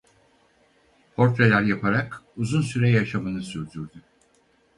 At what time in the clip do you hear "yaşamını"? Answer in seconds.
2.89-3.41